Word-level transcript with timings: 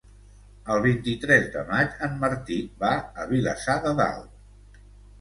El 0.75 0.79
vint-i-tres 0.85 1.45
de 1.57 1.63
maig 1.69 2.01
en 2.09 2.17
Martí 2.25 2.59
va 2.83 2.93
a 3.27 3.31
Vilassar 3.37 3.81
de 3.89 3.97
Dalt. 4.05 4.87